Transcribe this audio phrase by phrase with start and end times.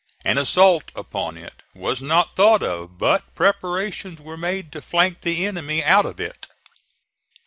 [0.25, 5.45] An assault upon it was not thought of, but preparations were made to flank the
[5.45, 6.47] enemy out of it.